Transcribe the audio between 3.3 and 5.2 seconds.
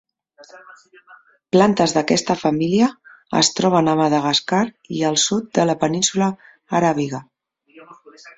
es troben a Madagascar i al